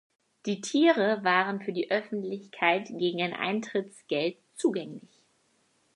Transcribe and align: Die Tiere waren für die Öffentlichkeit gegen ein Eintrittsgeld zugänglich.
Die 0.47 0.61
Tiere 0.61 1.23
waren 1.23 1.61
für 1.61 1.73
die 1.73 1.91
Öffentlichkeit 1.91 2.87
gegen 2.89 3.21
ein 3.21 3.33
Eintrittsgeld 3.33 4.37
zugänglich. 4.55 5.11